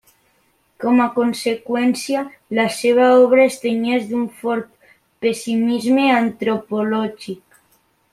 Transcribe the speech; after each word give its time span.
Com 0.83 1.01
a 1.03 1.05
conseqüència, 1.17 2.23
la 2.59 2.65
seva 2.77 3.09
obra 3.25 3.43
es 3.49 3.57
tenyeix 3.65 4.07
d'un 4.13 4.23
fort 4.39 4.89
pessimisme 5.27 6.07
antropològic. 6.19 7.61